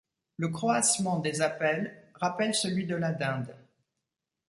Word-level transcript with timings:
Le 0.37 0.47
croassement 0.47 1.19
des 1.19 1.43
appels 1.43 1.95
rappelle 2.15 2.55
celui 2.55 2.87
de 2.87 2.95
la 2.95 3.11
dinde. 3.13 3.55